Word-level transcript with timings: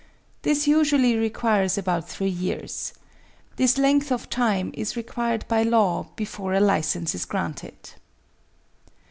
This 0.41 0.65
usually 0.67 1.15
requires 1.15 1.77
about 1.77 2.09
three 2.09 2.27
years. 2.27 2.91
This 3.57 3.77
length 3.77 4.11
of 4.11 4.31
time 4.31 4.71
is 4.73 4.97
required 4.97 5.47
by 5.47 5.61
law 5.61 6.07
before 6.15 6.55
a 6.55 6.59
license 6.59 7.13
is 7.13 7.23
granted. 7.25 7.91